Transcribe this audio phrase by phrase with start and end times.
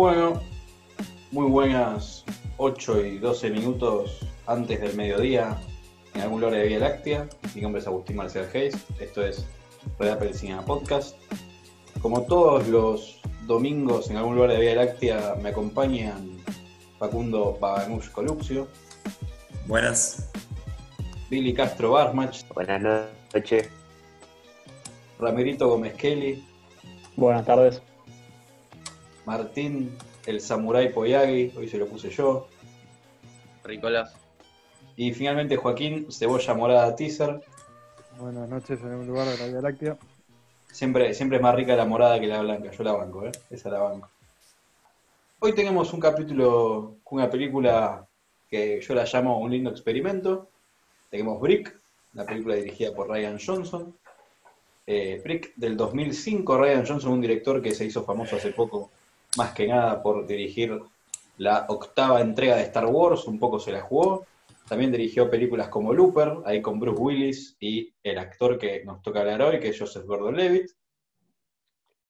[0.00, 0.40] Bueno,
[1.30, 2.24] muy buenas
[2.56, 5.60] 8 y 12 minutos antes del mediodía
[6.14, 7.28] en algún lugar de Vía Láctea.
[7.54, 8.78] Mi nombre es Agustín Marcial Hayes.
[8.98, 9.46] Esto es
[9.98, 11.18] Red Apple Cinema Podcast.
[12.00, 16.38] Como todos los domingos en algún lugar de Vía Láctea me acompañan
[16.98, 18.68] Facundo Paganush Coluxio,
[19.66, 20.30] Buenas.
[21.28, 23.68] Billy Castro Barmach, Buenas noches.
[25.18, 26.42] Ramirito Gómez Kelly,
[27.16, 27.82] Buenas tardes.
[29.30, 32.48] Martín el Samurai Poyagi, hoy se lo puse yo,
[33.62, 34.12] Ricolás.
[34.96, 37.40] y finalmente Joaquín Cebolla Morada Teaser.
[38.18, 39.96] Buenas noches en un lugar de la Vía Láctea.
[40.72, 43.30] Siempre, siempre es más rica la morada que la blanca, yo la banco, ¿eh?
[43.50, 44.10] esa la banco.
[45.38, 48.04] Hoy tenemos un capítulo con una película
[48.48, 50.48] que yo la llamo Un lindo experimento.
[51.08, 51.72] Tenemos Brick,
[52.14, 53.94] la película dirigida por Ryan Johnson.
[54.88, 58.90] Eh, Brick del 2005, Ryan Johnson, un director que se hizo famoso hace poco,
[59.36, 60.78] más que nada por dirigir
[61.38, 64.26] la octava entrega de Star Wars, un poco se la jugó.
[64.68, 69.20] También dirigió películas como Looper, ahí con Bruce Willis y el actor que nos toca
[69.20, 70.70] hablar hoy, que es Joseph Gordon-Levitt.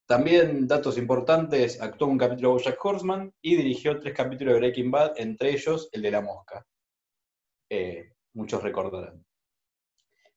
[0.04, 4.60] También, datos importantes, actuó en un capítulo de Bojack Horseman y dirigió tres capítulos de
[4.60, 6.66] Breaking Bad, entre ellos el de La Mosca.
[7.70, 9.24] Eh, muchos recordarán.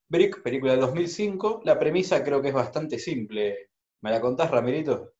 [0.07, 1.61] Brick, película de 2005.
[1.65, 3.71] La premisa creo que es bastante simple.
[4.01, 5.13] ¿Me la contás, Ramirito?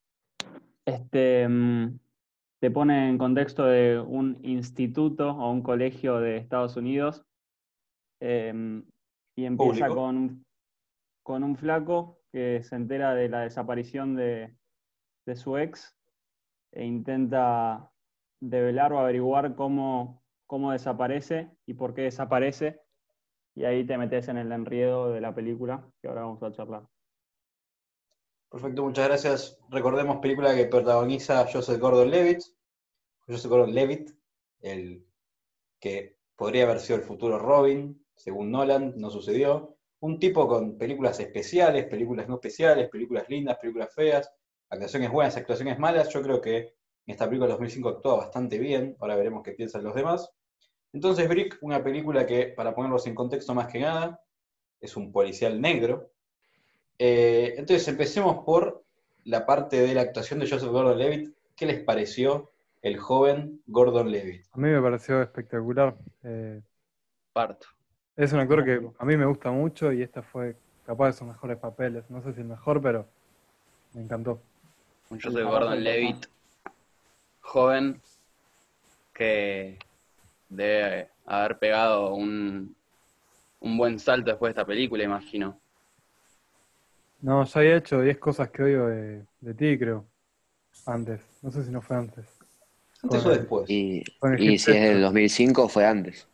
[0.85, 1.99] Este mm,
[2.59, 7.25] te pone en contexto de un instituto o un colegio de Estados Unidos
[8.21, 8.85] em,
[9.35, 9.95] y empieza Público.
[9.95, 10.45] con, un-
[11.23, 14.55] con un flaco que se entera de la desaparición de,
[15.25, 15.97] de su ex
[16.71, 17.91] e intenta
[18.41, 22.81] develar o averiguar cómo, cómo desaparece y por qué desaparece.
[23.55, 26.87] Y ahí te metes en el enredo de la película que ahora vamos a charlar.
[28.53, 29.59] Perfecto, muchas gracias.
[29.69, 32.43] Recordemos película que protagoniza Joseph Gordon-Levitt.
[33.25, 34.11] Joseph Gordon-Levitt,
[34.61, 35.03] el
[35.79, 39.75] que podría haber sido el futuro Robin, según Nolan, no sucedió.
[40.01, 44.31] Un tipo con películas especiales, películas no especiales, películas lindas, películas feas,
[44.69, 46.09] actuaciones buenas, actuaciones malas.
[46.09, 46.75] Yo creo que en
[47.07, 48.95] esta película del 2005 actúa bastante bien.
[48.99, 50.29] Ahora veremos qué piensan los demás.
[50.91, 54.21] Entonces, Brick, una película que, para ponerlos en contexto más que nada,
[54.79, 56.12] es un policial negro,
[57.05, 58.81] eh, entonces empecemos por
[59.25, 61.33] la parte de la actuación de Joseph Gordon-Levitt.
[61.53, 62.49] ¿Qué les pareció
[62.81, 64.45] el joven Gordon-Levitt?
[64.53, 65.97] A mí me pareció espectacular.
[66.23, 66.61] Eh,
[67.33, 67.67] Parto.
[68.15, 70.55] es un actor que a mí me gusta mucho y esta fue
[70.85, 72.09] capaz de sus mejores papeles.
[72.09, 73.05] No sé si el mejor, pero
[73.91, 74.41] me encantó.
[75.09, 76.27] Un Joseph Gordon Levitt
[77.41, 78.01] joven
[79.13, 79.77] que
[80.47, 82.73] debe haber pegado un,
[83.59, 85.59] un buen salto después de esta película, imagino.
[87.23, 90.05] No, ya había hecho 10 cosas que odio de, de ti, creo.
[90.85, 91.21] Antes.
[91.41, 92.25] No sé si no fue antes.
[93.01, 93.69] ¿Antes o después?
[93.69, 94.03] Y,
[94.37, 96.27] si es del 2005, fue antes.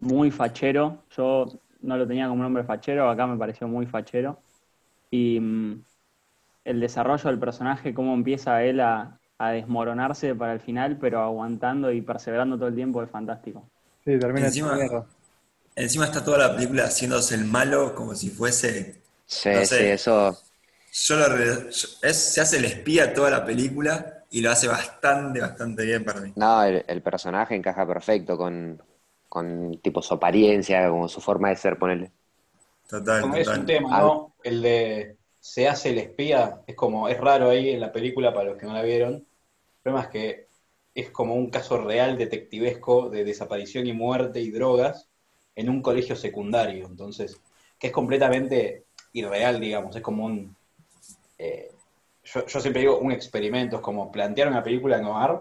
[0.00, 1.04] muy fachero.
[1.16, 1.46] Yo
[1.82, 4.38] no lo tenía como nombre fachero, acá me pareció muy fachero.
[5.10, 5.84] Y mm,
[6.64, 11.92] el desarrollo del personaje, cómo empieza él a, a desmoronarse para el final, pero aguantando
[11.92, 13.68] y perseverando todo el tiempo, es fantástico.
[14.04, 15.06] Sí, termina Encima-.
[15.80, 19.02] Encima está toda la película haciéndose el malo como si fuese.
[19.26, 20.36] Sí, No sí, eso.
[20.92, 24.68] Yo lo re- yo- es- se hace el espía toda la película y lo hace
[24.68, 26.34] bastante, bastante bien para mí.
[26.34, 28.82] No, el, el personaje encaja perfecto con,
[29.28, 32.12] con tipo su apariencia, como su forma de ser, ponerle.
[32.88, 33.66] Total, Como es un total.
[33.66, 34.34] tema, ¿no?
[34.42, 38.50] El de se hace el espía, es como, es raro ahí en la película para
[38.50, 39.14] los que no la vieron.
[39.14, 39.26] El
[39.82, 40.48] problema es que
[40.94, 45.09] es como un caso real detectivesco de desaparición y muerte y drogas
[45.60, 46.86] en un colegio secundario.
[46.86, 47.38] Entonces,
[47.78, 49.94] que es completamente irreal, digamos.
[49.96, 50.54] Es como un.
[51.38, 51.70] eh,
[52.24, 55.40] yo, yo siempre digo un experimento, es como plantear una película noir,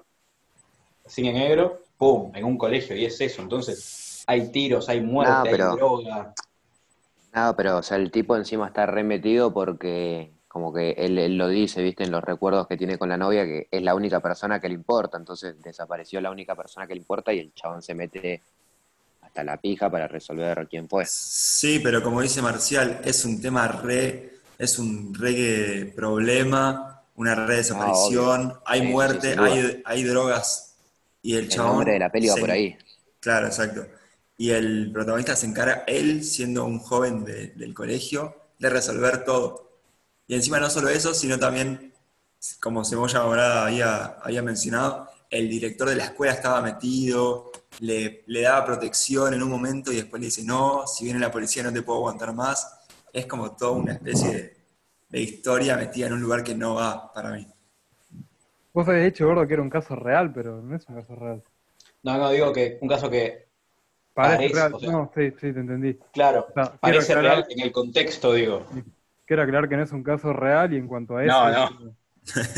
[1.05, 2.31] cine negro, ¡pum!
[2.35, 3.41] en un colegio, y es eso.
[3.41, 6.33] Entonces, hay tiros, hay muerte, No, pero- hay droga.
[7.31, 11.47] No, pero, o sea, el tipo encima está remetido porque, como que él, él lo
[11.47, 14.59] dice, viste, en los recuerdos que tiene con la novia, que es la única persona
[14.59, 15.17] que le importa.
[15.17, 18.41] Entonces desapareció la única persona que le importa y el chabón se mete
[19.29, 21.05] hasta la pija para resolver quién fue.
[21.07, 24.33] Sí, pero como dice Marcial, es un tema re.
[24.57, 28.47] Es un re problema, una re desaparición.
[28.47, 28.61] obvio.
[28.65, 30.75] hay Sí, muerte, hay, hay drogas.
[31.21, 31.75] Y el El chabón.
[31.75, 32.77] nombre de la peli va se- por ahí.
[33.19, 33.85] Claro, exacto.
[34.37, 39.69] Y el protagonista se encarga, él siendo un joven de- del colegio, de resolver todo.
[40.27, 41.93] Y encima no solo eso, sino también,
[42.59, 48.41] como Cebolla Morada había, había mencionado, el director de la escuela estaba metido, le, le
[48.41, 51.71] daba protección en un momento y después le dice, no, si viene la policía no
[51.73, 52.75] te puedo aguantar más.
[53.13, 54.57] Es como toda una especie de,
[55.09, 57.47] de historia metida en un lugar que no va para mí.
[58.73, 61.43] Vos habías dicho, gordo, que era un caso real, pero no es un caso real.
[62.03, 63.47] No, no, digo que un caso que
[64.13, 64.73] Parece Parece, real.
[64.73, 65.97] o sea- no, sí, sí, te entendí.
[66.11, 68.65] Claro, O sea, quiero parece aclarar- real en el contexto, digo.
[69.25, 71.95] Quiero aclarar que no es un caso real y en cuanto a eso, No, no.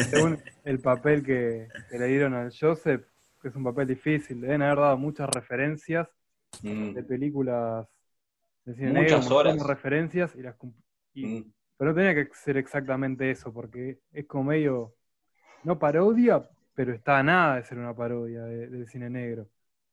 [0.09, 3.06] Según el papel que, que le dieron al Joseph,
[3.41, 6.07] que es un papel difícil, le deben haber dado muchas referencias
[6.63, 7.88] Mm, de películas
[8.65, 9.68] de cine Muchas negro, de horas.
[9.68, 10.56] referencias, y las
[11.13, 11.53] y- mm.
[11.77, 14.94] pero no tenía que ser exactamente eso, porque es como medio,
[15.63, 19.47] no parodia, pero está a nada de ser una parodia de- del cine negro.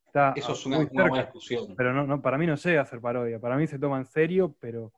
[0.06, 1.74] Está Eso es una, muy una buena discusión.
[1.76, 4.04] pero no, no, para mí no llega a ser parodia, para mí se toma en
[4.06, 4.92] serio, pero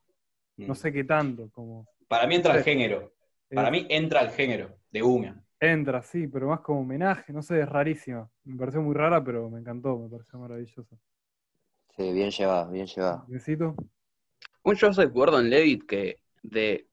[0.57, 0.77] no Mm.
[0.77, 2.65] sé qué tanto, como Para mí entra Sí.
[2.65, 3.13] género.
[3.53, 5.45] Para es- mí entra al género, de una.
[5.61, 8.31] entra, sí, pero más como homenaje, no sé, es rarísima.
[8.45, 10.97] Me pareció muy rara, pero me encantó, me pareció maravillosa.
[11.97, 13.29] Sí, bien llevado, bien llevado.
[13.29, 13.77] Necesito.
[14.65, 16.87] Un Joseph Gordon-Levitt que de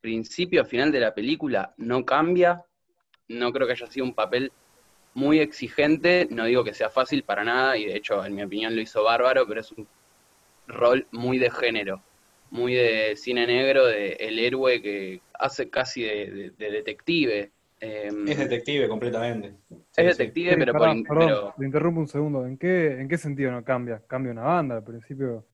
[0.00, 2.64] principio a final de la película no cambia.
[3.28, 4.52] No creo que haya sido un papel
[5.14, 6.28] muy exigente.
[6.30, 9.04] No digo que sea fácil para nada, y de hecho, en mi opinión, lo hizo
[9.04, 9.88] bárbaro, pero es un
[10.68, 12.05] rol muy de género,
[12.50, 17.52] muy de cine negro, de el héroe que hace casi de, de- de detective.
[17.80, 19.56] Eh, Es detective completamente.
[19.68, 22.46] Sí, es detective, Sí, pero, por in- perdón, pero te interrumpo un segundo.
[22.46, 24.02] ¿En qué, ¿En qué sentido no cambia?
[24.06, 25.46] Cambia una banda, al principio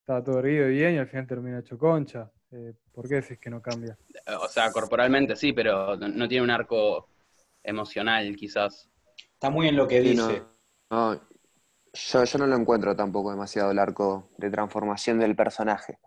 [0.00, 2.30] estaba todo erguido y bien y al final termina hecho concha.
[2.52, 3.98] Eh, ¿Por qué decís que no cambia?
[4.40, 7.08] o sea, corporalmente sí, pero no, no tiene un arco
[7.62, 8.88] emocional, quizás.
[9.34, 10.42] Está muy en lo que Sí, dice.
[10.42, 10.48] no,
[10.90, 11.20] no,
[11.92, 15.98] yo, yo no lo encuentro tampoco demasiado el arco de transformación del personaje.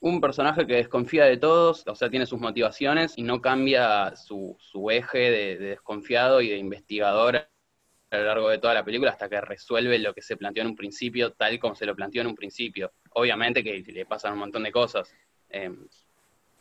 [0.00, 4.56] Un personaje que desconfía de todos, o sea, tiene sus motivaciones y no cambia su,
[4.58, 9.10] su eje de, de desconfiado y de investigador a lo largo de toda la película
[9.10, 12.22] hasta que resuelve lo que se planteó en un principio, tal como se lo planteó
[12.22, 12.92] en un principio.
[13.12, 15.14] Obviamente que le pasan un montón de cosas,
[15.48, 15.70] eh,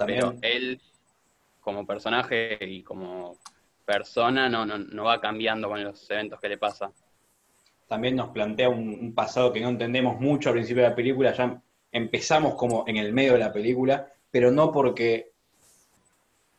[0.06, 0.81] pero También él,
[1.62, 3.38] como personaje y como
[3.85, 6.92] persona, no, no, no va cambiando con los eventos que le pasan.
[7.88, 11.33] también nos plantea un, un pasado que no entendemos mucho al principio de la película,
[11.33, 11.59] ya
[11.91, 15.31] empezamos como en el medio de la película, pero no porque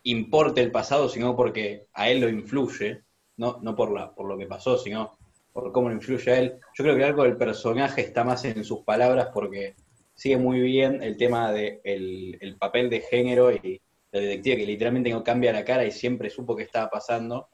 [0.05, 3.03] importe el pasado, sino porque a él lo influye,
[3.37, 5.19] no, no por, la, por lo que pasó, sino
[5.53, 6.61] por cómo lo influye a él.
[6.75, 9.75] Yo creo que algo del personaje está más en sus palabras porque
[10.15, 13.81] sigue muy bien el tema del de el papel de género y
[14.13, 17.49] del detective que literalmente no cambia la cara y siempre supo que estaba pasando,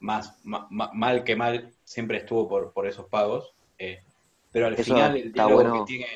[0.00, 4.00] más, ma- ma- mal que mal siempre estuvo por, por esos pagos, eh,
[4.50, 5.72] pero al Eso final el diálogo bueno.
[5.72, 6.06] que tiene,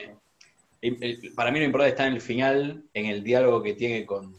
[0.88, 4.04] el- el- para mí lo importante está en el final, en el diálogo que tiene
[4.06, 4.34] con,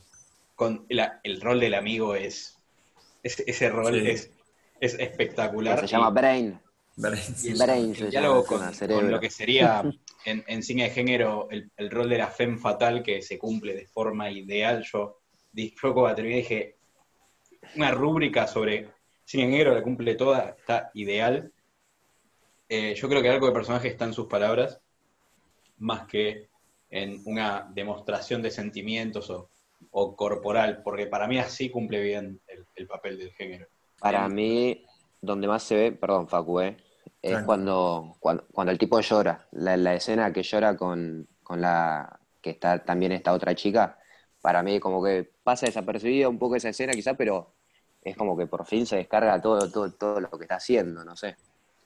[0.56, 2.58] con la- el rol del amigo es,
[3.24, 4.10] es- ese rol Sí.
[4.10, 4.32] es,
[4.80, 5.80] es espectacular.
[5.80, 6.60] Se y- llama Brain.
[7.00, 9.84] Brain, el, Brain el se diálogo llama, con, lo que sería
[10.26, 13.76] en, en cine de género el, el rol de la femme fatal que se cumple
[13.76, 14.84] de forma ideal.
[14.92, 15.20] Yo,
[15.54, 16.76] yo cuando terminé dije,
[17.76, 18.88] una rúbrica sobre
[19.26, 21.52] cine negro la cumple toda, está ideal.
[22.70, 24.82] Eh, yo creo que algo de personaje está en sus palabras,
[25.78, 26.50] más que
[26.90, 29.50] en una demostración de sentimientos o,
[29.92, 33.68] o corporal, porque para mí así cumple bien el, el papel del género.
[34.00, 34.86] Para mí,
[35.22, 36.78] donde más se ve, perdón, Facu, eh,
[37.22, 39.48] es cuando, cuando, cuando el tipo llora.
[39.52, 43.98] La, la escena que llora con, con la que está también esta otra chica,
[44.42, 47.56] para mí como que pasa desapercibida un poco esa escena quizá, pero
[48.02, 51.16] es como que por fin se descarga todo, todo, todo lo que está haciendo, no
[51.16, 51.36] sé.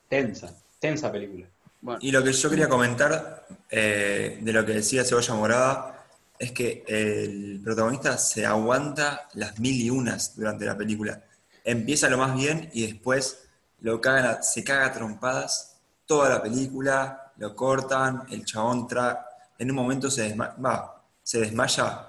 [0.08, 1.48] Tensa, tensa película.
[1.82, 6.06] Bueno, Y lo que yo quería comentar eh, de lo que decía Cebolla Morada
[6.38, 11.22] es que el protagonista se aguanta las mil y unas durante la película.
[11.64, 13.44] Empieza lo más bien y después
[13.82, 19.28] lo cagan a- se caga a trompadas toda la película, lo cortan, el chabón tra
[19.58, 22.08] en un momento se, desma- va, se desmaya,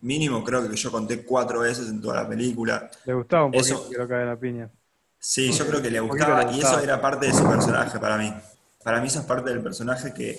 [0.00, 2.88] mínimo creo que yo conté cuatro veces en toda la película.
[3.04, 4.70] Le gustaba un Eso- poquito que lo cae la piña.
[5.18, 6.82] Sí, yo creo que le gustaba le y eso gustaba.
[6.82, 8.32] era parte de su personaje para mí.
[8.84, 10.38] Para mí eso es parte del personaje que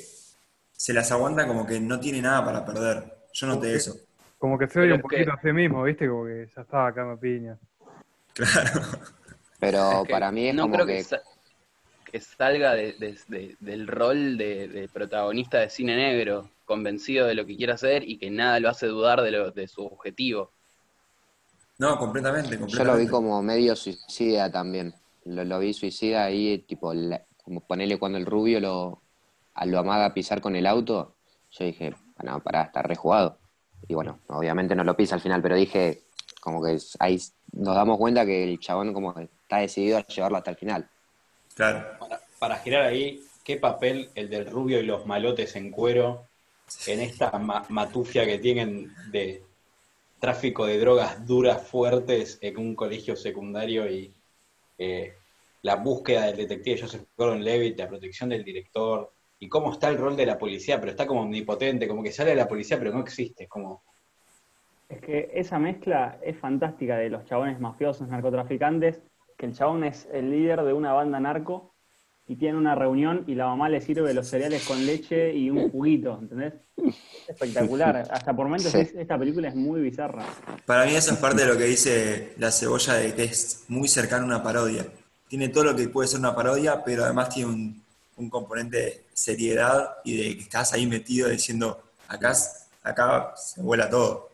[0.72, 3.04] se las aguanta como que no tiene nada para perder.
[3.34, 3.96] Yo noté eso.
[4.38, 6.08] Como que se oye un que- poquito a sí mismo, ¿viste?
[6.08, 7.58] Como que ya estaba acá en piña.
[8.34, 8.82] Claro.
[9.60, 11.22] Pero Es que para mí es no como creo que, que, sa-
[12.12, 17.36] que salga de- de- de- del rol de, de protagonista de cine negro, convencido de
[17.36, 20.52] lo que quiere hacer y que nada lo hace dudar de, lo, de su objetivo.
[21.78, 23.00] No, completamente, yo completamente.
[23.00, 24.94] lo vi como medio suicida también.
[25.26, 29.02] Lo, lo vi suicida ahí, tipo, la- como ponerle cuando el rubio lo,
[29.66, 31.16] lo amaga a pisar con el auto.
[31.52, 33.38] Yo dije, bueno, pará, está rejugado.
[33.88, 36.04] Y bueno, obviamente no lo pisa al final, pero dije,
[36.42, 37.20] como que ahí
[37.52, 40.90] nos damos cuenta que el chabón como que está decidido a llevarlo hasta el final.
[41.56, 42.00] Claro.
[42.00, 46.26] Para, para girar ahí, ¿qué papel el del rubio y los malotes en cuero
[46.88, 49.44] en esta ma- matufia que tienen de,
[50.20, 54.14] tráfico de drogas duras, fuertes en un colegio secundario y
[54.78, 55.14] eh,
[55.63, 60.15] la búsqueda del detective Joseph Gordon-Levitt, la protección del director y cómo está el rol
[60.15, 63.01] de la policía, pero está como omnipotente, como que sale de la policía pero no
[63.01, 63.84] existe, es como
[64.89, 69.01] Es que esa mezcla es fantástica de los chabones mafiosos, narcotraficantes,
[69.38, 71.74] que el chabón es el líder de una banda narco
[72.27, 75.72] y tiene una reunión y la mamá le sirve los cereales con leche y un
[75.72, 76.53] juguito, ¿entendés?
[76.77, 78.08] Es espectacular.
[78.12, 78.79] Hasta por momentos Sí.
[78.79, 80.24] es- esta película es muy bizarra.
[80.65, 83.88] Para mí eso es parte de lo que dice la cebolla de que es muy
[83.88, 84.86] cercano a una parodia.
[85.27, 87.84] Tiene todo lo que puede ser una parodia, pero además tiene un,
[88.18, 92.34] un componente de seriedad y de que estás ahí metido diciendo, acá,
[92.84, 94.30] acá se vuela todo.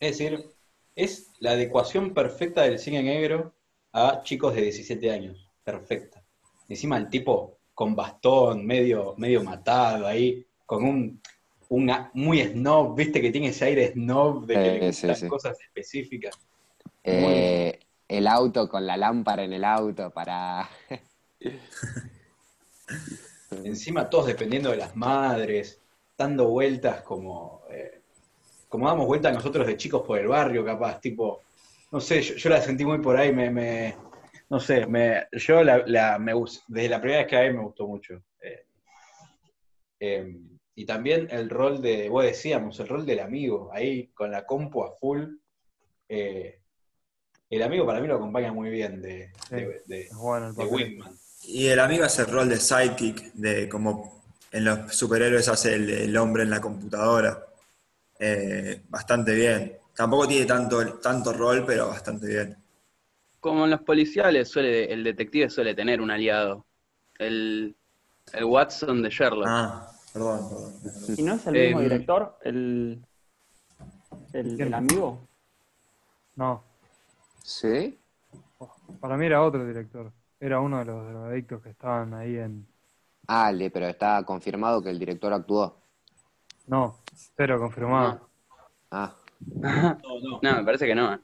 [0.00, 0.50] Es decir,
[0.96, 3.52] es la adecuación perfecta del cine negro
[3.92, 5.48] a chicos de 17 años.
[5.64, 6.22] Perfecta.
[6.68, 11.20] Encima el tipo con bastón, medio, medio matado ahí, con un
[11.68, 15.16] una, muy snob, viste que tiene ese aire snob de que Eh, le sí, gustan
[15.16, 15.28] sí.
[15.28, 16.38] cosas específicas.
[17.04, 17.78] Eh,
[18.12, 20.68] el auto con la lámpara en el auto para...
[23.64, 25.80] Encima todos dependiendo de las madres,
[26.16, 28.00] dando vueltas como, eh,
[28.68, 31.40] como damos vueltas nosotros de chicos por el barrio, capaz, tipo,
[31.90, 33.94] no sé, yo, la sentí muy por ahí, me,
[34.48, 36.32] no sé, me, yo la, la- me
[36.68, 38.22] desde la primera vez que la vi me gustó mucho.
[38.40, 38.66] Eh,
[40.00, 40.36] eh,
[40.74, 44.82] y también el rol de, vos decíamos, el rol del amigo, ahí con la compu
[44.84, 45.24] a full.
[46.08, 46.61] eh,
[47.56, 50.64] el amigo para mí lo acompaña muy bien de, de, de- Es bueno el de
[50.64, 50.74] papel.
[50.74, 51.18] Whitman.
[51.44, 55.90] Y el amigo hace el rol de sidekick, de como en los superhéroes hace el,
[55.90, 57.46] el hombre en la computadora.
[58.18, 59.76] Eh, bastante bien.
[59.94, 62.56] Tampoco tiene tanto, tanto rol, pero bastante bien.
[63.40, 66.64] Como en los policiales, suele, el detective suele tener un aliado.
[67.18, 67.74] El,
[68.32, 69.46] el Watson de Sherlock.
[69.48, 70.74] Ah, perdón, perdón.
[70.82, 71.14] perdón.
[71.16, 73.04] ¿Y no es el mismo Em, director, el,
[74.32, 75.28] el, el amigo?
[76.36, 76.64] No,
[77.42, 77.98] ¿Sí?
[79.00, 80.12] para mí era otro director.
[80.38, 82.66] Era uno de los drogadictos que estaban ahí en...
[83.26, 85.76] Ah, le- pero está confirmado que el director actuó.
[86.66, 86.96] No,
[87.36, 88.28] cero confirmado.
[88.90, 90.40] Ah, No, no.
[90.42, 91.10] No, me parece que no.
[91.10, 91.20] No,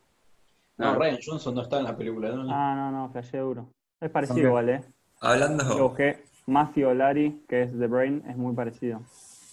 [0.79, 0.95] No.
[0.99, 2.45] Ryan Johnson no está en la película, ¿no?
[2.45, 2.51] no.
[2.53, 3.69] Ah, no, no, flashé duro.
[4.01, 4.85] Es parecido igual, ¿eh?
[5.21, 6.25] Lo Hablando, busqué.
[6.47, 9.03] Matthew O'Leary, que es The Brain, es muy parecido.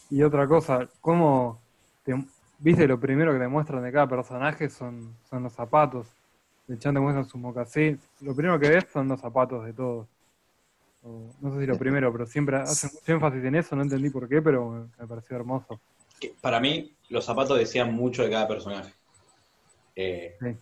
[0.10, 1.60] Y otra cosa, ¿cómo
[2.04, 2.24] te-
[2.60, 6.15] viste lo primero que te muestran de cada personaje son, son los zapatos?
[6.68, 8.00] El chan te muestran sus mocasín.
[8.22, 10.08] Lo primero que ves son los zapatos de todos.
[11.04, 14.10] O, no sé si lo primero, pero siempre hacen mucho énfasis en eso, no entendí
[14.10, 15.80] por qué, pero me, pareció hermoso.
[16.20, 18.92] Que para mí, los zapatos decían mucho de cada personaje.
[19.96, 20.48] Eh, Sí.
[20.48, 20.58] El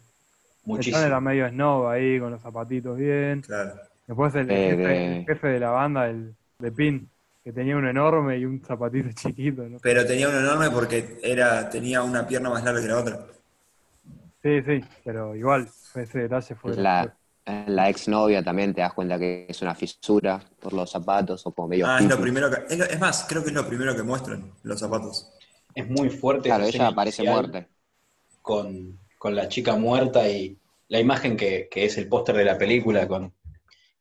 [0.65, 0.97] muchísimo.
[0.97, 3.41] chan era medio snob ahí, con los zapatitos bien.
[3.41, 3.73] claro.
[4.07, 7.09] Después el, Eh, jefe, de- el jefe de la banda, el de Pin,
[7.43, 9.63] que tenía uno enorme y un zapatito chiquito.
[9.63, 9.77] ¿no?
[9.81, 13.25] Pero tenía uno enorme porque era, tenía una pierna más larga que la otra.
[14.43, 16.75] Sí, sí, pero igual, ese detalle fue...
[16.75, 17.15] la,
[17.67, 21.67] la exnovia también te das cuenta que es una fisura por los zapatos o como
[21.69, 22.73] medio Ah, es lo primero que.
[22.73, 25.29] Es, lo- es más, creo que es lo primero que muestran, los zapatos.
[25.75, 26.49] Es muy fuerte.
[26.49, 27.67] Claro, ella aparece muerta.
[28.41, 30.57] Con, con la chica muerta y
[30.89, 33.33] la imagen que, que es el póster de la película con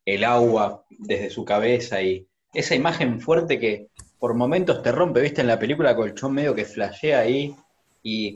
[0.04, 5.40] el agua desde su cabeza y esa imagen fuerte que por momentos te rompe, viste,
[5.42, 7.56] en la película colchón medio que flashea ahí
[8.02, 8.34] y,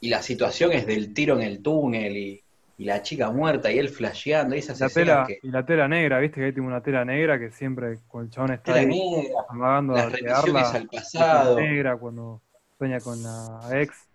[0.00, 2.44] y la situación es del tiro en el túnel y,
[2.78, 5.38] y la chica muerta y él flasheando y esas La tela, que...
[5.42, 8.30] y la tela negra, viste que ahí tiene una tela negra que siempre con el
[8.30, 10.70] chabón está Tela ahí negra, amagando a las pegarla.
[10.72, 11.56] al pasado.
[11.56, 12.42] Tela negra cuando
[12.78, 14.08] sueña con la ex,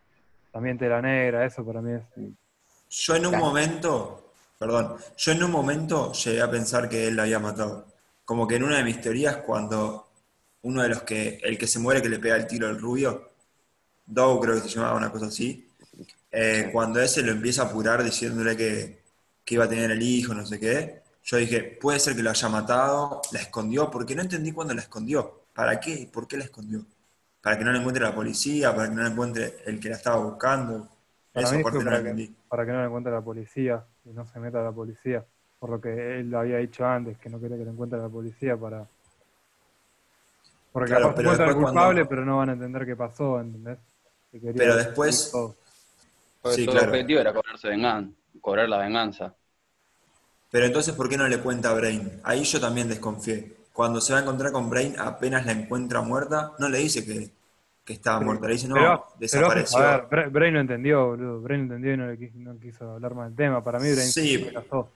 [0.52, 2.04] también tela negra, eso para mí es...
[2.90, 3.46] Yo en un Claro.
[3.46, 7.88] momento, perdón, yo en un momento llegué a pensar que él la había matado.
[8.26, 10.10] Como que en una de mis teorías, cuando
[10.64, 13.32] uno de los que, el que se muere que le pega el tiro al rubio,
[14.06, 15.68] Dow creo que se llamaba una cosa así,
[16.32, 19.02] eh, cuando ese lo empieza a apurar diciéndole que,
[19.46, 22.30] que iba a tener el hijo, no sé qué, yo dije, puede ser que lo
[22.30, 25.42] haya matado, la escondió, porque no entendí cuándo la escondió.
[25.54, 26.10] ¿Para qué?
[26.12, 26.84] ¿Por qué la escondió?
[27.42, 28.74] ¿Para que no la encuentre la policía?
[28.76, 30.88] ¿Para que no la encuentre el que la estaba buscando?
[31.34, 32.36] Para Eso mí no para que, entendí.
[32.50, 35.24] para que no lo encuentre la policía y no se meta la policía.
[35.60, 38.10] Por lo que él lo había dicho antes, que no quería que lo encuentre la
[38.10, 38.86] policía para...
[40.72, 43.78] Porque Claro, capaz pero después culpable, cuando- pero no van a entender qué pasó, ¿entendés?
[44.32, 45.56] Que Pero después- todo.
[46.42, 46.88] Porque Sí, su claro.
[46.92, 49.34] objetivo era cobrarse vengan, cobrar la venganza.
[50.50, 52.20] Pero entonces, ¿por qué no le cuenta a Brain?
[52.24, 53.56] Ahí yo también desconfié.
[53.74, 57.30] Cuando se va a encontrar con Brain, apenas la encuentra muerta, no le dice que,
[57.86, 59.78] que estaba muerta, le dice, no, Pero- desapareció.
[59.78, 61.42] Pero, a ver, Bra- Brain no entendió, boludo.
[61.42, 63.64] Brain no entendió y no, le quiso, no quiso hablar más del tema.
[63.64, 64.44] Para mí, Brain Sí.
[64.44, 64.90] se casó.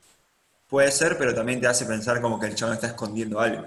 [0.67, 3.65] Puede ser, pero también te hace pensar como que el chabón está escondiendo algo.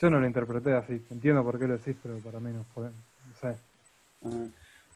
[0.00, 1.02] Yo no lo interpreté así.
[1.10, 2.84] Entiendo por qué lo decís, pero para mí no fue.
[2.90, 3.56] No sé.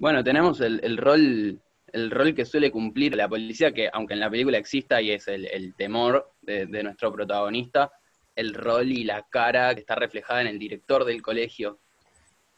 [0.01, 1.61] Bueno, tenemos el, el rol
[1.93, 5.29] el rol que suele cumplir la policía, que aunque en la película exista y es
[5.29, 7.93] el, el temor de, de nuestro protagonista,
[8.35, 11.81] el rol y la cara que está reflejada en el director del colegio.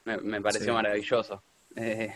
[0.05, 0.73] Me, me pareció Sí.
[0.73, 1.43] maravilloso.
[1.77, 2.13] Eh,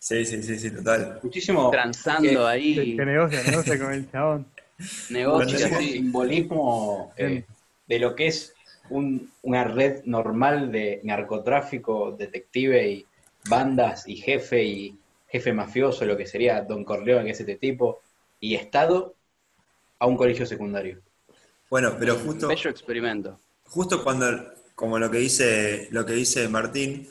[0.00, 1.18] Sí, sí, sí, sí, total.
[1.24, 4.46] Muchísimo, transando que- Que, ahí, que negocia, negocia con el chabón.
[5.10, 5.92] negocio muchísimo así.
[5.92, 7.44] simbolismo eh,
[7.86, 8.54] de lo que es
[8.90, 13.06] un- una red normal de narcotráfico, detective y
[13.48, 18.00] bandas y jefe y jefe mafioso, lo que sería Don Corleone, que es este tipo,
[18.40, 19.14] y Estado
[19.98, 21.00] a un colegio secundario.
[21.70, 23.38] Bueno, pero justo, Bello experimento.
[23.64, 24.26] justo cuando,
[24.74, 27.08] como lo que dice, lo que dice Martín,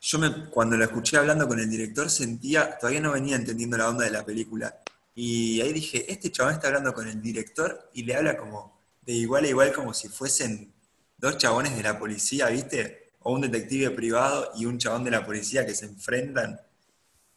[0.00, 3.88] yo me, cuando lo escuché hablando con el director sentía, todavía no venía entendiendo la
[3.88, 4.78] onda de la película.
[5.14, 9.12] Y ahí dije, este chabón está hablando con el director y le habla como de
[9.12, 10.72] igual a igual, como si fuesen
[11.18, 12.99] dos chabones de la policía, ¿viste?
[13.20, 16.60] O un detective privado y un chabón de la policía que se enfrentan.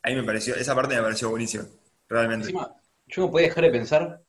[0.02, 1.66] Ahí me pareció, esa parte me pareció buenísima,
[2.10, 2.48] realmente.
[2.48, 2.76] Encima,
[3.08, 4.22] yo no podía dejar de pensar,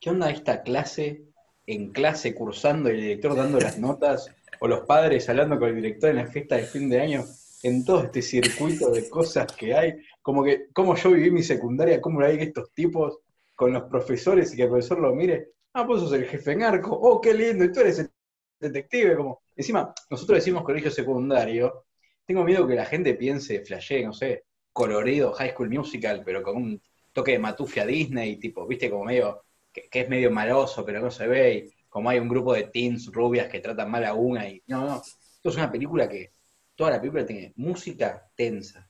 [0.00, 1.24] ¿qué onda esta clase
[1.66, 4.30] en clase cursando y el director dando las notas?
[4.60, 7.24] O los padres hablando con el director en la fiesta de fin de año,
[7.62, 9.96] en todo este circuito de cosas que hay.
[10.22, 13.18] Como que, como yo viví mi secundaria, cómo hay estos tipos
[13.54, 16.62] con los profesores y que el profesor lo mire, ah, vos sos el jefe en
[16.62, 18.10] arco, oh, qué lindo, y tú eres el
[18.58, 21.86] detective, como, encima, nosotros decimos colegio secundario,
[22.24, 26.56] tengo miedo que la gente piense, flashee, no sé, colorido, High School Musical, pero con
[26.56, 26.82] un
[27.12, 31.10] toque de matufia Disney, tipo, viste, como medio, que, que es medio maloso, pero no
[31.10, 34.48] se ve, y como hay un grupo de teens rubias que tratan mal a una,
[34.48, 36.30] y no, no, esto es una película que,
[36.76, 38.88] toda la película tiene música tensa,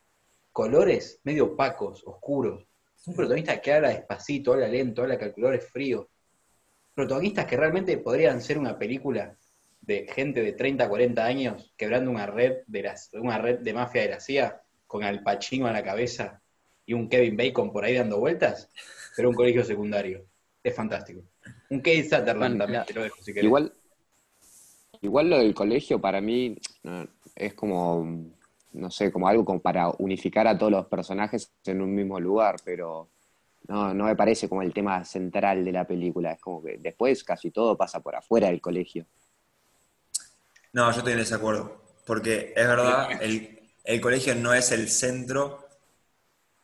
[0.53, 2.67] colores medio opacos, oscuros,
[3.07, 6.07] un protagonista que habla despacito, habla lento, habla calculadores fríos,
[6.93, 9.37] protagonistas que realmente podrían ser una película
[9.87, 14.03] de gente de 30, 40 años quebrando una red de las, una red de mafia
[14.03, 16.43] de la CIA con Al Pacino a la cabeza
[16.85, 18.71] y un Kevin Bacon por ahí dando vueltas,
[19.17, 20.25] pero un colegio secundario.
[20.63, 21.23] Es fantástico.
[21.71, 23.45] Un Kate Sutherland también, te lo dejo si querés.
[23.45, 23.73] Igual,
[25.01, 26.57] igual lo del colegio para mí
[27.35, 28.25] es como,
[28.73, 32.57] no sé, como algo como para unificar a todos los personajes en un mismo lugar,
[32.65, 33.09] pero
[33.69, 36.33] no, no me parece como el tema central de la película.
[36.33, 39.07] Es como que después casi todo pasa por afuera del colegio.
[40.77, 41.83] No, yo estoy en desacuerdo.
[42.05, 45.67] Porque es verdad, el, el colegio no es el centro,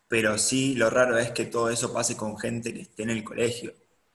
[0.09, 3.25] pero sí lo raro es que todo eso pase con gente que esté en el
[3.25, 3.72] colegio,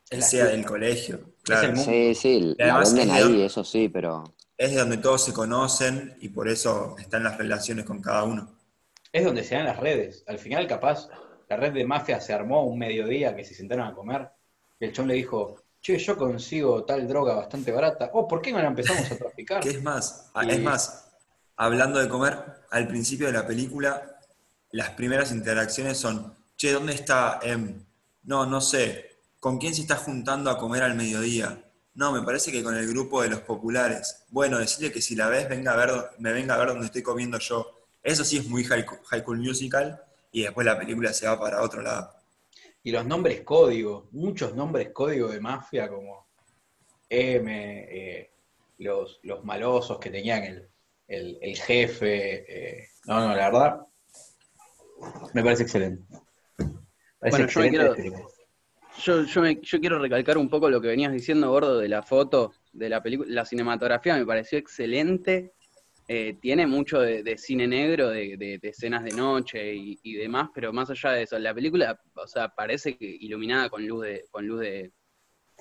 [0.10, 1.19] que sea del colegio.
[1.43, 1.75] Claro.
[1.75, 4.23] Sí, sí, Y la venden ahí, donde- eso sí, pero
[4.57, 8.49] es de donde todos se conocen y por eso están las relaciones con cada uno.
[9.12, 10.23] Es donde se dan las redes.
[10.27, 11.10] Al final, capaz,
[11.49, 14.29] la red de mafia se armó un mediodía que se sentaron a comer.
[14.79, 18.09] Y el chon le dijo, che, yo consigo tal droga bastante barata.
[18.13, 19.61] Oh, ¿por qué no la empezamos a traficar?
[19.61, 20.31] ¿Qué es más?
[20.43, 21.09] Y- Es más,
[21.55, 22.37] hablando de comer,
[22.71, 24.19] al principio de la película,
[24.71, 27.83] las primeras interacciones son, che, ¿dónde está Em?
[28.23, 29.17] No, no sé.
[29.39, 31.63] ¿Con quién se está juntando a comer al mediodía?
[31.93, 34.23] No, me parece que con el grupo de los populares.
[34.29, 37.01] Bueno, decirle que si la ves, venga a ver, me venga a ver donde estoy
[37.01, 37.65] comiendo yo.
[38.03, 41.61] Eso sí es muy High High School Musical y después la película se va para
[41.61, 42.11] otro lado.
[42.83, 46.27] Y los nombres código, muchos nombres código de mafia como
[47.09, 48.31] M, eh,
[48.79, 50.69] los, los malosos que tenían el,
[51.07, 52.79] el, el jefe.
[52.79, 53.81] eh, no, no, la verdad,
[55.33, 56.03] me parece excelente.
[57.19, 58.13] Parece Bueno, yo me quiero- este.
[59.03, 62.01] Yo, yo, me- yo quiero recalcar un poco lo que venías diciendo, Gordo, de la
[62.01, 63.29] foto, de la película.
[63.31, 65.53] La cinematografía me pareció excelente.
[66.09, 70.13] Eh, tiene mucho de, de cine negro, de, de- de escenas de noche y, y
[70.15, 74.03] demás, pero más allá de eso, la película, o sea, parece que iluminada con luz
[74.05, 74.93] de, con luz de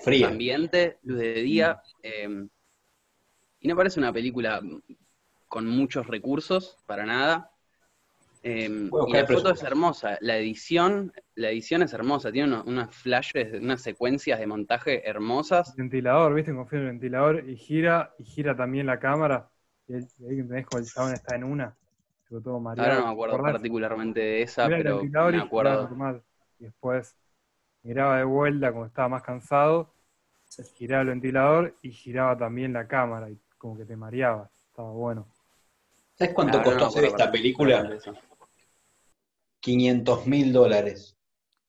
[0.03, 0.31] Fría.
[0.31, 1.79] ambiente, luz de día.
[2.03, 2.29] eh,
[3.59, 4.61] y no parece una película
[5.47, 7.51] con muchos recursos, para nada.
[8.43, 12.67] Eh, Puedo y la foto es hermosa, la edición, la edición es hermosa, tiene unos,
[12.67, 15.77] unas flashes, unas secuencias de montaje hermosas.
[15.77, 16.53] ventilador, ¿viste?
[16.53, 19.49] Confío en el ventilador y gira, y gira también la cámara.
[19.87, 21.75] Y ahí entendés como el chabón está en una.
[22.27, 22.89] Tipo, todo mareado.
[22.91, 23.53] Ahora no me acuerdo ¿Te acordás?
[23.53, 25.83] particularmente de esa, Mirá pero me acuerdo.
[25.83, 26.23] normal.
[26.59, 27.15] Y después
[27.83, 29.93] miraba de vuelta cuando estaba más cansado,
[30.75, 34.49] giraba el ventilador y giraba también la cámara y como que te mareaba.
[34.69, 35.27] Estaba bueno.
[36.17, 37.89] ¿Sabes cuánto no costó me hacer esta película?
[37.95, 38.13] eso.
[39.61, 41.15] 500 mil dólares.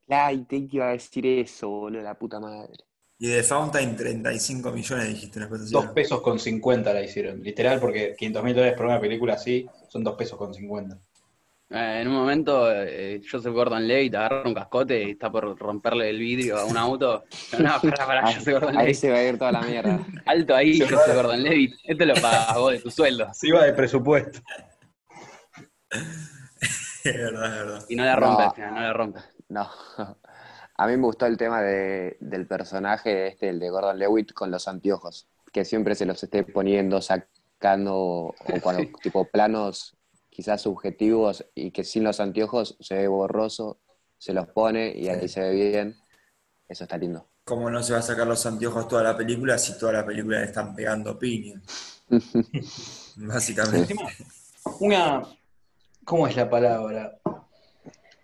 [0.08, 2.84] Ay, te iba a decir eso, boludo, la puta madre.
[3.20, 5.72] Y de Fountain 35 millones dijiste una cosa así.
[5.72, 5.94] Dos ¿no?
[5.94, 7.42] pesos con 50 la hicieron.
[7.42, 10.96] Literal, porque 500 mil dólares por una película así son dos pesos con 50.
[11.70, 16.08] Eh, en un momento, eh, Joseph Gordon Levitt agarra un cascote y está por romperle
[16.08, 17.24] el vidrio a un auto.
[17.58, 18.96] No, pará, pará, Ahí, Joseph Gordon ahí Levitt.
[19.00, 20.06] se va a ir toda la mierda.
[20.24, 21.14] Alto ahí, Joseph.
[21.14, 21.74] Gordon Levitt.
[21.84, 23.28] Esto lo pagas vos de tu sueldo.
[23.34, 24.40] Se iba de presupuesto.
[27.04, 27.84] Es verdad, es verdad.
[27.88, 28.70] Y no la rompe No.
[28.72, 29.20] no la rompe.
[29.48, 29.70] No.
[30.78, 34.50] A mí me gustó el tema de, del personaje este, el de Gordon Lewitt, con
[34.50, 38.92] los anteojos, que siempre se los esté poniendo, sacando, o cuando Sí.
[39.02, 39.96] tipo planos
[40.30, 43.80] quizás subjetivos y que sin los anteojos se ve borroso,
[44.18, 45.28] se los pone y ahí Sí.
[45.28, 45.96] se ve bien.
[46.68, 47.26] Eso está lindo.
[47.44, 50.38] ¿Cómo no se va a sacar los anteojos toda la película si toda la película
[50.38, 51.60] le están pegando piña?
[53.16, 53.94] Básicamente.
[54.80, 55.22] Una.
[56.04, 57.17] ¿Cómo es la palabra?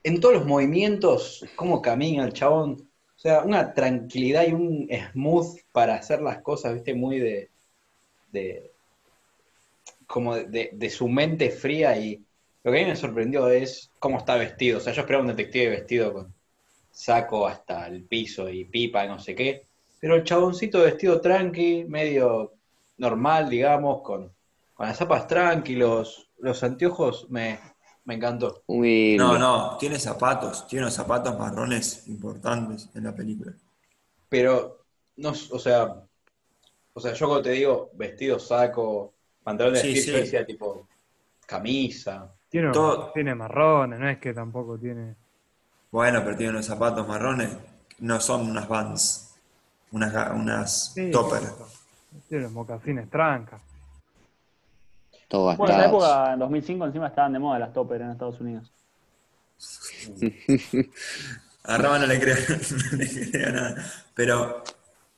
[0.04, 2.88] En todos los movimientos, cómo camina el chabón.
[3.16, 7.50] O sea, una tranquilidad y un smooth para hacer las cosas, viste, muy de.
[8.32, 8.72] de
[10.06, 12.24] como de, de- su mente fría y
[12.62, 14.78] lo que a mí me sorprendió es cómo está vestido.
[14.78, 16.34] O sea, yo esperaba un detective vestido con
[16.90, 19.66] saco hasta el piso y pipa, no sé qué.
[20.00, 22.54] Pero el chaboncito vestido tranqui, medio
[22.98, 24.32] normal, digamos, con,
[24.74, 27.58] con las zapas tranquilos, los anteojos, me,
[28.04, 28.62] me encantó.
[28.68, 33.52] Muy No, no, tiene zapatos, tiene unos zapatos marrones importantes en la película.
[34.28, 34.84] Pero,
[35.16, 35.94] no, o sea,
[36.92, 40.86] o sea, yo cuando te digo vestido, saco, pantalón de Sí, decía tipo
[41.46, 42.32] camisa.
[42.48, 45.16] Tiene, Todo- tiene marrones, no es que tampoco tiene.
[45.90, 47.56] Bueno, pero tiene unos zapatos marrones,
[48.00, 49.34] no son unas Vans,
[49.92, 51.42] unas, ga- unas Sí, topper.
[52.28, 53.60] Tiene los mocasines trancas.
[55.28, 55.88] Todo Bueno, en esa gastados.
[55.88, 58.72] época, en 2005, encima estaban de moda las topper en Estados Unidos.
[61.64, 62.36] A Rama no le creo,
[62.92, 63.92] no le creo nada.
[64.14, 64.62] Pero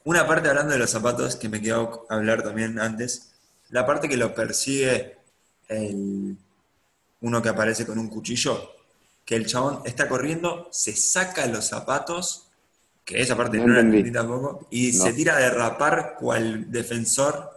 [0.05, 3.33] una parte hablando de los zapatos que me quedó hablar también antes,
[3.71, 5.17] la parte que lo persigue
[5.69, 6.37] el,
[7.21, 8.71] uno que aparece con un cuchillo,
[9.25, 12.47] que el chabón está corriendo, se saca los zapatos,
[13.05, 13.99] que esa parte No no, la entendí.
[13.99, 15.05] entendí tampoco, y No.
[15.05, 17.56] se tira a derrapar cual defensor.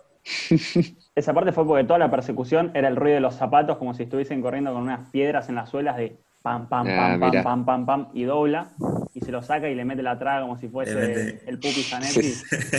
[1.16, 4.04] Esa parte fue porque toda la persecución era el ruido de los zapatos, como si
[4.04, 7.66] estuviesen corriendo con unas piedras en las suelas de pam, pam, Ah, pam, pam, pam,
[7.66, 8.70] pam, pam, y dobla,
[9.14, 11.84] y se lo saca y le mete la traga como si fuese mete- el Pupi
[11.84, 12.34] Zanetti.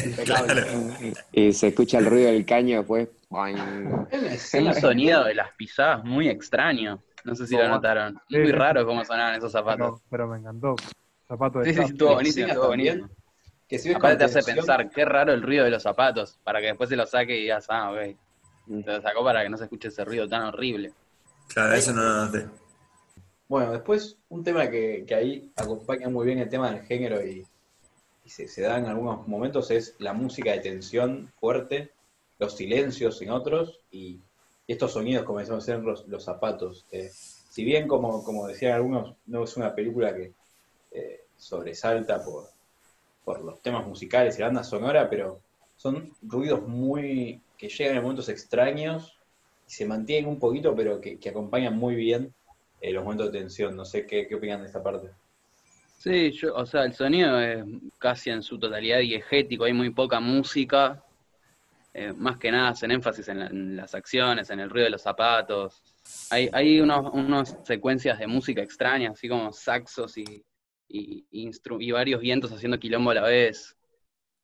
[0.06, 0.52] Impecable.
[0.54, 0.68] Claro.
[1.32, 3.08] Y se escucha el ruido del caño después.
[4.22, 7.02] Es un sonido de las pisadas muy extraño.
[7.24, 8.18] No sé si lo notaron.
[8.30, 8.52] Sí, Muy sí.
[8.52, 10.00] raro cómo sonaban esos zapatos.
[10.00, 10.74] Pero, pero me encantó.
[11.28, 13.08] Zapato de Sí, sí, estuvo buenísimo, estuvo buenísimo.
[13.70, 16.66] Que si Aparte te hace pensar, qué raro el ruido de los zapatos, para que
[16.66, 18.16] después se lo saque y digas, ah, ok.
[18.84, 20.92] Te lo sacó para que no se escuche ese ruido tan horrible.
[21.46, 22.48] Claro, eso no lo noté.
[23.48, 27.46] Bueno, después un tema que, que ahí acompaña muy bien el tema del género y,
[28.24, 31.92] y se, se da en algunos momentos es la música de tensión fuerte,
[32.40, 34.20] los silencios en otros y,
[34.72, 36.86] estos sonidos como decimos en los, los zapatos.
[36.92, 40.32] Eh, si bien, como, como decían algunos, no es una película que
[40.92, 42.50] eh, sobresalta por,
[43.24, 45.42] por los temas musicales y la banda sonora, pero
[45.76, 49.20] son ruidos muy que llegan en momentos extraños
[49.66, 52.34] y se mantienen un poquito, pero que, que acompañan muy bien
[52.80, 53.76] eh, los momentos de tensión.
[53.76, 55.10] No sé qué, qué opinan de esta parte.
[55.96, 57.64] Sí, yo, o sea, el sonido es
[57.98, 61.04] casi en su totalidad diegético, hay muy poca música.
[61.94, 64.90] Eh, más que nada hacen énfasis en, la- en las acciones, en el ruido de
[64.90, 65.84] los zapatos.
[66.30, 70.44] Hay, hay unos, unas secuencias de música extrañas, así como saxos y,
[70.90, 73.76] y, varios vientos haciendo quilombo a la vez.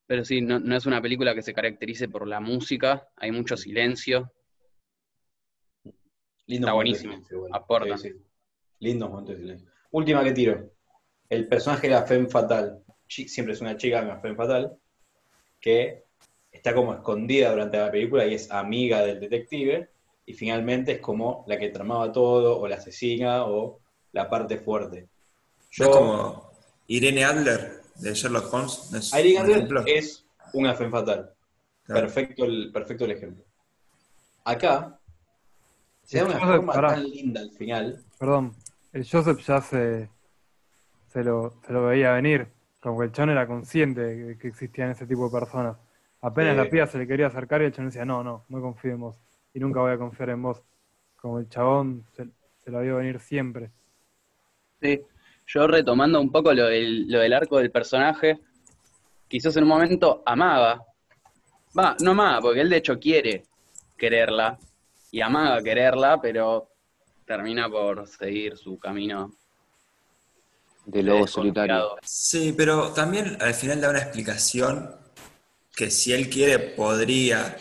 [0.06, 3.56] Pero sí, no, no es una película que se caracterice por la música, hay mucho
[3.56, 4.32] silencio.
[6.46, 7.14] Lindo Está buenísimo.
[7.52, 7.96] Aporta.
[7.98, 8.16] Sí, sí.
[8.78, 9.70] Lindos momentos de silencio.
[9.90, 10.70] Última que tiro.
[11.28, 12.85] El personaje de la Femme Fatal.
[13.09, 14.76] Siempre es una chica, una Femme Fatal,
[15.61, 16.04] que
[16.52, 19.90] está como escondida durante la película y es amiga del detective.
[20.24, 23.80] Y finalmente es como la que tramaba todo, o la asesina, o
[24.12, 25.09] la parte fuerte.
[25.78, 26.50] No Yo, es como
[26.86, 28.88] Irene Adler de Sherlock Holmes.
[28.92, 29.84] ¿no es Irene un Adler ejemplo?
[29.86, 31.32] es una Femme Fatal.
[31.84, 32.00] Claro.
[32.00, 33.44] Perfecto el, perfecto el ejemplo.
[34.44, 34.98] Acá
[36.02, 36.88] se da una forma pará.
[36.94, 38.04] tan linda al final.
[38.18, 38.54] Perdón,
[38.92, 40.08] el Joseph ya se,
[41.08, 42.48] se, lo, se lo veía venir.
[42.80, 45.76] Como que el chabón era consciente de que existían ese tipo de personas.
[46.22, 48.92] Apenas la piba se le quería acercar y el chabón decía, no, no, no confío
[48.92, 49.16] en vos.
[49.52, 50.62] Y nunca voy a confiar en vos.
[51.16, 52.28] Como el chabón se,
[52.64, 53.70] se lo vio venir siempre.
[54.80, 55.02] Sí,
[55.46, 58.40] yo retomando un poco lo del, lo del arco del personaje,
[59.28, 60.85] quizás en un momento amaba,
[61.78, 63.44] va, no amaba, porque él de hecho quiere
[63.96, 64.59] quererla,
[65.11, 66.70] y amaba quererla, pero
[67.24, 69.32] termina por seguir su camino
[70.85, 71.96] De lobo solitario.
[72.02, 74.94] Sí, pero también al final da una explicación
[75.74, 77.56] que si él quiere podría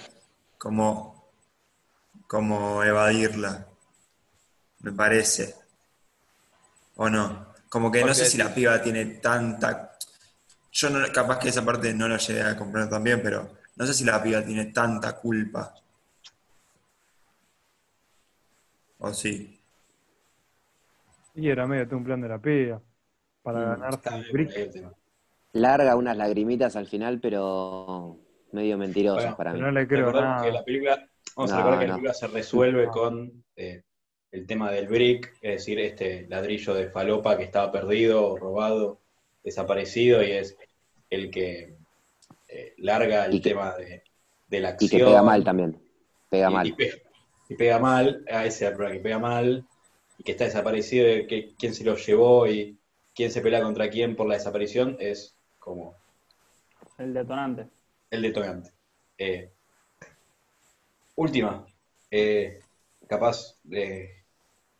[0.58, 1.32] como,
[2.28, 3.68] como evadirla,
[4.80, 5.56] me parece.
[6.96, 7.55] ¿O no?
[7.70, 9.92] Como que no ¿Por sé si la piba tiene tanta...
[10.72, 13.94] Yo no, capaz que esa parte no la llegué a comprender también, pero no sé
[13.94, 15.74] si la piba tiene tanta culpa.
[19.00, 19.60] ¿O sí?
[21.36, 22.82] Y era medio un plan de la piba.
[23.44, 24.88] Para Mm, ganarse el.
[25.54, 28.18] Larga unas lagrimitas al final, pero
[28.52, 29.60] medio mentirosas Bueno, para mí.
[29.62, 30.44] No le creo nada.
[30.44, 32.92] que la película, vamos a No, recordar que la película se resuelve No.
[32.92, 33.84] con eh,
[34.36, 39.00] el tema del brick, es decir, este ladrillo de falopa que estaba perdido, robado,
[39.44, 40.58] desaparecido, y es
[41.10, 41.76] el que
[42.50, 44.04] eh, larga el Y que- tema de,
[44.50, 45.00] de la Y acción.
[45.00, 45.80] que pega mal también.
[46.30, 46.68] Pega y, mal.
[46.68, 47.02] y pe-
[47.50, 49.66] y pega mal, a ese que pega mal,
[50.18, 52.78] y que está desaparecido, y que quién se lo llevó y
[53.16, 55.96] quién se pelea contra quién por la desaparición, es como
[56.98, 57.68] El detonante.
[58.12, 58.72] el detonante.
[59.18, 59.50] Eh,
[61.16, 61.66] última,
[62.12, 62.60] eh,
[63.08, 64.25] capaz de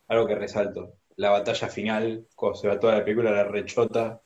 [0.08, 4.20] algo que resalto, la batalla final, cuando se va toda la película, la rechota,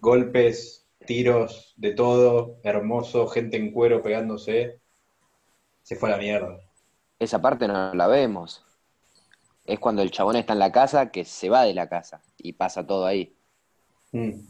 [0.00, 4.80] golpes, tiros, de todo, hermoso, gente en cuero pegándose,
[5.82, 6.58] se fue a la mierda.
[7.18, 8.64] Esa parte no la vemos.
[9.64, 12.52] Es cuando el chabón está en la casa que se va de la casa y
[12.52, 13.34] pasa todo ahí.
[14.12, 14.40] Mm.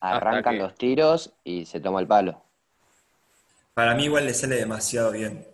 [0.00, 2.42] Arrancan los tiros y se toma el palo.
[3.74, 5.46] Para mí igual le sale demasiado bien.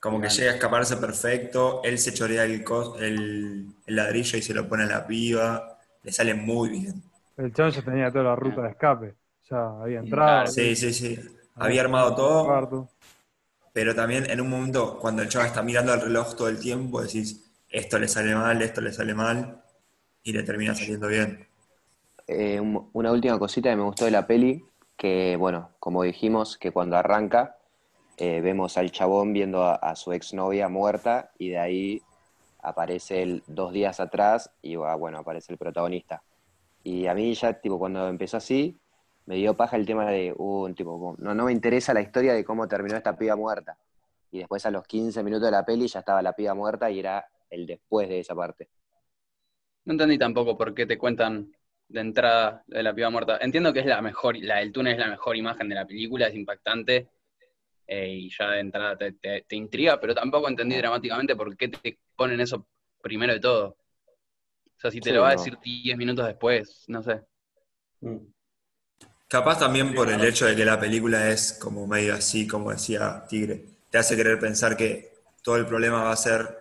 [0.00, 4.42] Como que llega a escaparse perfecto, él se chorea el, cos- el, el ladrillo y
[4.42, 7.02] se lo pone a la piba, le sale muy bien.
[7.36, 9.16] El chabón ya tenía toda la ruta de escape.
[9.50, 10.52] Ya había entrado.
[10.52, 11.18] Sí, sí, sí.
[11.58, 12.70] Había armado todo,
[13.72, 17.02] pero también en un momento cuando el chaval está mirando el reloj todo el tiempo,
[17.02, 19.62] decís, esto le sale mal, esto le sale mal,
[20.22, 21.48] y le termina saliendo bien.
[22.26, 24.64] Eh, un- una última cosita que me gustó de la peli,
[24.96, 27.58] que bueno, como dijimos, que cuando arranca
[28.20, 32.02] eh, vemos al chabón viendo a, su exnovia muerta y de ahí
[32.62, 36.22] aparece él dos días atrás y ah, bueno, aparece el protagonista.
[36.84, 38.78] Y a mí ya, tipo, cuando empezó así,
[39.24, 42.44] me dio paja el tema de, uh, tipo, no, no me interesa la historia de
[42.44, 43.78] cómo terminó esta piba muerta.
[44.30, 46.98] Y después a los 15 minutos de la peli ya estaba la piba muerta y
[46.98, 48.68] era el después de esa parte.
[49.86, 51.52] No entendí tampoco por qué te cuentan
[51.88, 53.38] de entrada de la piba muerta.
[53.40, 56.26] Entiendo que es la mejor, la del túnel es la mejor imagen de la película,
[56.26, 57.08] es impactante
[57.90, 61.68] eh, y ya de entrada te, te- te intriga, pero tampoco entendí dramáticamente por qué
[61.70, 62.68] te ponen eso
[63.02, 63.78] primero de todo.
[64.76, 67.22] O sea, si te Sí, lo va a decir 10 minutos después, no sé.
[68.02, 68.32] Mm.
[69.28, 73.24] Capaz también por el hecho de que la película es como medio así, como decía
[73.28, 73.64] Tigre.
[73.90, 76.58] Te hace querer pensar que todo el problema va a ser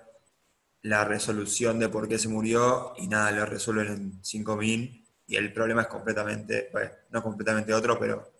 [0.83, 5.53] la resolución de por qué se murió y nada, lo resuelven en 5000 y el
[5.53, 8.31] problema es completamente, bueno, no completamente otro, pero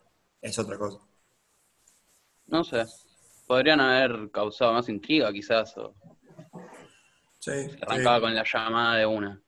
[0.42, 1.00] es otra cosa.
[2.52, 2.86] No sé.
[3.48, 5.96] Podrían haber causado más intriga quizás, o
[7.40, 9.42] Sí, arrancaba sí, con la llamada de una.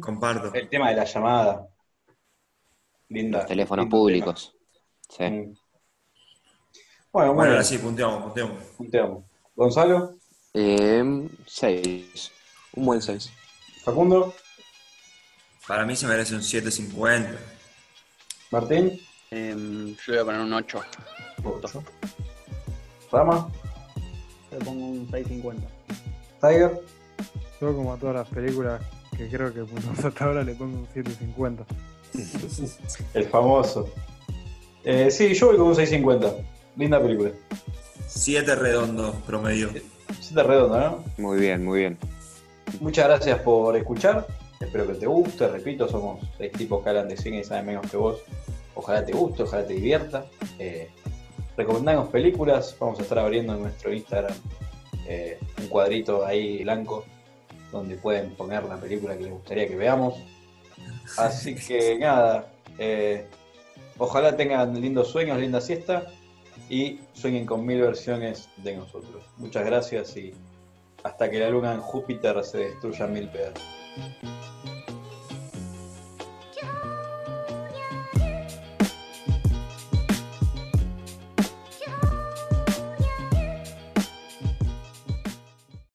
[0.00, 0.52] comparto.
[0.54, 1.66] El tema de la llamada.
[3.08, 3.38] Linda.
[3.38, 4.54] Los teléfonos públicos.
[5.08, 5.16] Sí.
[5.18, 5.30] tema.
[5.30, 5.44] Mm.
[5.44, 5.54] Bueno,
[7.12, 8.64] Bueno, bueno, ahora sí, punteamos, punteamos.
[8.76, 9.24] punteamos.
[9.56, 10.16] Gonzalo,
[10.54, 12.30] Eh, seis.
[12.74, 13.32] Un buen seis.
[13.84, 14.34] Facundo,
[15.66, 17.38] Para mí se merece un 750.
[18.50, 19.00] Martín,
[19.32, 20.80] Em, yo voy a poner un 8.
[21.44, 21.82] Ocho.
[23.10, 23.50] Rama,
[24.50, 25.66] Le pongo un 650.
[26.40, 26.80] Tiger,
[27.60, 28.80] Yo como a todas las películas
[29.16, 31.64] que creo que pusimos hasta ahora le pongo un 750.
[33.14, 33.88] el famoso.
[34.84, 36.42] Eh, sí, yo voy con un 650.
[36.76, 37.30] Linda película.
[38.06, 39.70] 7 redondos promedio.
[40.18, 41.04] Siete redonda, ¿no?
[41.18, 41.98] Muy bien, muy bien.
[42.80, 44.26] Muchas gracias por escuchar.
[44.58, 45.48] Espero que te guste.
[45.48, 48.20] Repito, somos seis tipos que hablan de cine y saben menos que vos.
[48.74, 50.26] Ojalá te guste, ojalá te divierta.
[50.58, 50.90] Eh,
[51.60, 52.74] recomendamos películas.
[52.80, 54.34] Vamos a estar abriendo en nuestro Instagram
[55.06, 57.04] eh, un cuadrito ahí blanco
[57.70, 60.14] donde pueden poner la película que les gustaría que veamos.
[61.18, 63.26] Así que nada, eh,
[63.98, 66.06] ojalá tengan lindos sueños, linda siesta
[66.70, 69.22] y sueñen con mil versiones de nosotros.
[69.36, 70.32] Muchas gracias y
[71.02, 73.62] hasta que la luna en Júpiter se destruya mil pedazos.